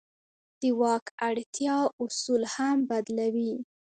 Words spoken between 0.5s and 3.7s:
د واک اړتیا اصول هم بدلوي.